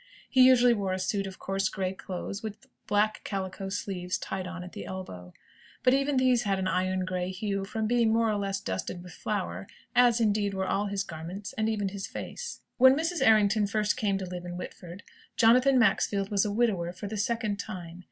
[0.27, 4.63] He usually wore a suit of coarse grey clothes, with black calico sleeves tied on
[4.63, 5.31] at the elbow.
[5.83, 9.13] But even these had an iron grey hue, from being more or less dusted with
[9.13, 12.61] flour; as, indeed, were all his garments, and even his face.
[12.77, 13.21] When Mrs.
[13.23, 15.03] Errington first came to live in Whitford,
[15.37, 17.99] Jonathan Maxfield was a widower for the second time.